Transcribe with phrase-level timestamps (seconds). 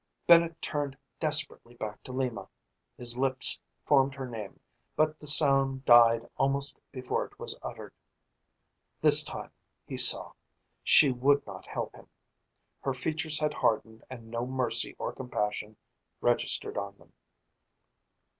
[0.25, 2.47] Bennett turned desperately back to Lima.
[2.97, 4.59] His lips formed her name,
[4.95, 7.93] but the sound died almost before it was uttered.
[9.01, 9.51] This time,
[9.85, 10.33] he saw,
[10.83, 12.09] she would not help him.
[12.81, 15.77] Her features had hardened and no mercy or compassion
[16.19, 17.13] registered on them.